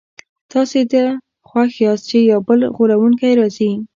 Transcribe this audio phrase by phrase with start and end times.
[0.51, 1.03] تاسي دې ته
[1.47, 3.71] خوښ یاست چي یو بل غولونکی راځي.